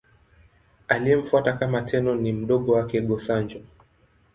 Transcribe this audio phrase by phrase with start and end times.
[0.87, 3.61] Aliyemfuata kama Tenno ni mdogo wake, Go-Sanjo.